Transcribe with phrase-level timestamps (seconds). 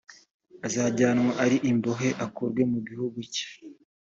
[0.65, 3.45] azajyanwa ari imbohe akurwe mu gihugu cye